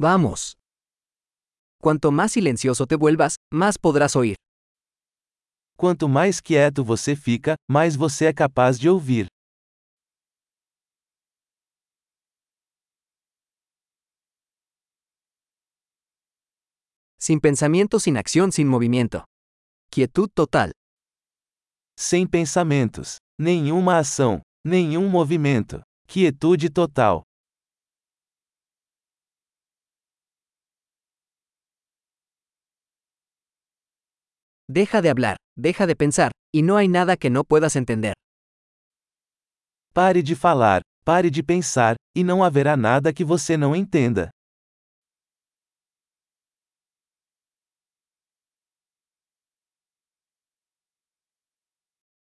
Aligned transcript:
Vamos. 0.00 0.56
Cuanto 1.82 2.12
más 2.12 2.32
silencioso 2.32 2.86
te 2.86 2.94
vuelvas, 2.94 3.34
más 3.52 3.78
podrás 3.78 4.14
oír. 4.14 4.36
Quanto 5.76 6.08
mais 6.08 6.40
quieto 6.40 6.84
você 6.84 7.16
fica, 7.16 7.56
mais 7.68 7.96
você 7.96 8.26
é 8.26 8.32
capaz 8.32 8.78
de 8.78 8.88
ouvir. 8.88 9.26
Sin 17.20 17.40
pensamiento, 17.40 17.98
sin 17.98 18.16
acción, 18.16 18.52
sin 18.52 18.68
movimiento. 18.68 19.24
Quietud 19.90 20.30
total. 20.32 20.70
Sem 21.96 22.28
pensamentos, 22.28 23.18
nenhuma 23.36 23.98
ação, 23.98 24.42
nenhum 24.64 25.08
movimento. 25.08 25.82
Quietude 26.06 26.70
total. 26.70 27.27
Deja 34.70 35.00
de 35.00 35.08
hablar, 35.08 35.36
deja 35.56 35.86
de 35.86 35.96
pensar, 35.96 36.30
y 36.52 36.60
no 36.60 36.76
hay 36.76 36.88
nada 36.88 37.16
que 37.16 37.30
no 37.30 37.42
puedas 37.42 37.74
entender. 37.74 38.12
Pare 39.94 40.22
de 40.22 40.36
falar, 40.36 40.82
pare 41.06 41.30
de 41.30 41.42
pensar, 41.42 41.96
e 42.14 42.22
não 42.22 42.44
haverá 42.44 42.76
nada 42.76 43.10
que 43.14 43.24
você 43.24 43.56
não 43.56 43.74
entenda. 43.74 44.30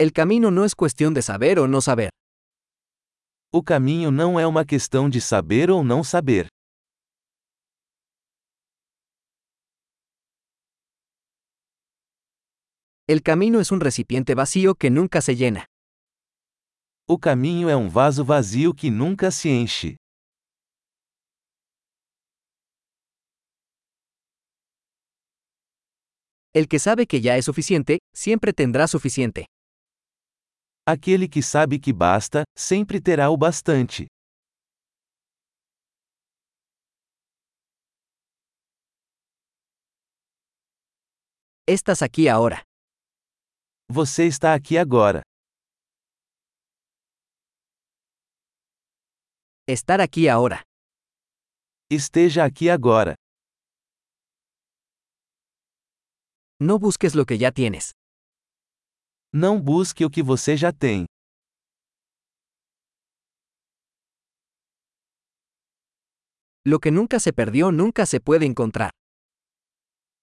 El 0.00 0.12
camino 0.12 0.50
no 0.50 0.64
es 0.64 0.74
cuestión 0.74 1.14
de 1.14 1.22
saber 1.22 1.60
o 1.60 1.68
no 1.68 1.80
saber. 1.80 2.10
O 3.52 3.62
caminho 3.62 4.10
não 4.10 4.40
é 4.40 4.44
uma 4.44 4.64
questão 4.64 5.08
de 5.08 5.20
saber 5.20 5.70
ou 5.70 5.84
não 5.84 6.02
saber. 6.02 6.48
El 13.08 13.20
camino 13.22 13.58
es 13.58 13.72
un 13.72 13.80
recipiente 13.80 14.36
vacío 14.36 14.76
que 14.76 14.88
nunca 14.88 15.20
se 15.20 15.34
llena. 15.34 15.66
O 17.08 17.18
caminho 17.18 17.68
é 17.68 17.74
um 17.74 17.88
vaso 17.88 18.24
vazio 18.24 18.72
que 18.72 18.90
nunca 18.90 19.32
se 19.32 19.48
enche. 19.48 19.96
El 26.54 26.68
que 26.68 26.78
sabe 26.78 27.06
que 27.08 27.20
ya 27.20 27.36
es 27.36 27.44
suficiente, 27.44 27.98
siempre 28.14 28.52
tendrá 28.52 28.86
suficiente. 28.86 29.46
Aquele 30.86 31.28
que 31.28 31.42
sabe 31.42 31.80
que 31.80 31.92
basta, 31.92 32.44
sempre 32.56 33.00
terá 33.00 33.30
o 33.30 33.36
bastante. 33.36 34.06
Estás 41.66 42.02
aquí 42.02 42.28
ahora. 42.28 42.62
Você 43.94 44.26
está 44.26 44.54
aqui 44.54 44.78
agora. 44.78 45.20
Estar 49.68 50.00
aquí 50.00 50.30
ahora. 50.30 50.62
Esteja 51.90 52.42
aqui 52.42 52.70
agora. 52.70 53.14
No 56.58 56.78
busques 56.78 57.12
lo 57.12 57.26
que 57.26 57.36
ya 57.36 57.52
tienes. 57.52 57.90
Não 59.30 59.60
busque 59.60 60.06
o 60.06 60.10
que 60.10 60.22
você 60.22 60.56
já 60.56 60.72
tem. 60.72 61.04
Lo 66.64 66.80
que 66.80 66.90
nunca 66.90 67.20
se 67.20 67.30
perdió 67.30 67.70
nunca 67.70 68.06
se 68.06 68.18
puede 68.20 68.46
encontrar. 68.46 68.90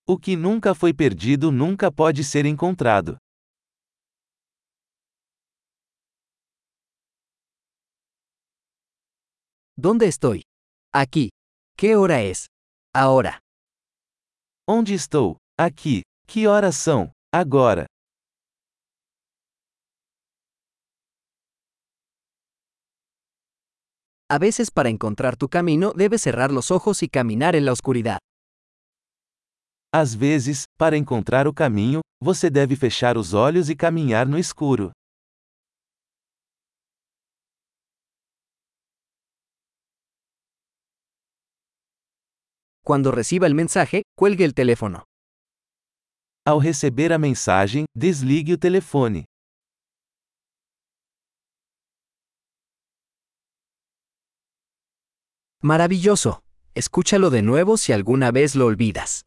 O 0.08 0.18
que 0.18 0.36
nunca 0.36 0.74
foi 0.74 0.92
perdido 0.92 1.52
nunca 1.52 1.92
pode 1.92 2.24
ser 2.24 2.48
encontrado. 2.48 3.20
¿Dónde 9.82 10.08
estoy? 10.08 10.42
Aquí. 10.94 11.30
¿Qué 11.78 11.96
hora 11.96 12.22
es? 12.22 12.48
Ahora. 12.94 13.40
Onde 14.68 14.94
estou? 14.94 15.38
Aqui. 15.58 16.02
Que 16.28 16.48
horas 16.50 16.76
são? 16.76 17.12
Agora. 17.34 17.86
A 24.30 24.38
veces 24.38 24.70
para 24.70 24.90
encontrar 24.90 25.38
tu 25.38 25.48
camino 25.48 25.94
debes 25.94 26.24
cerrar 26.24 26.52
los 26.52 26.72
ojos 26.72 27.02
y 27.02 27.08
caminar 27.08 27.56
en 27.56 27.64
la 27.64 27.72
oscuridad. 27.72 28.20
Às 29.94 30.14
vezes, 30.14 30.66
para 30.78 30.98
encontrar 30.98 31.48
o 31.48 31.54
caminho, 31.54 32.02
você 32.22 32.50
deve 32.50 32.76
fechar 32.76 33.18
os 33.18 33.34
olhos 33.34 33.70
e 33.70 33.76
caminhar 33.78 34.28
no 34.28 34.38
escuro. 34.38 34.92
Cuando 42.90 43.12
reciba 43.12 43.46
el 43.46 43.54
mensaje, 43.54 44.02
cuelgue 44.18 44.44
el 44.46 44.56
teléfono. 44.56 45.04
Ao 46.44 46.60
receber 46.60 47.14
a 47.14 47.20
mensagem, 47.20 47.86
desligue 47.96 48.54
o 48.54 48.58
telefone. 48.58 49.26
Maravilloso. 55.62 56.32
Escúchalo 56.74 57.30
de 57.30 57.44
nuevo 57.44 57.78
si 57.78 57.94
alguna 57.94 58.32
vez 58.32 58.56
lo 58.56 58.66
olvidas. 58.66 59.18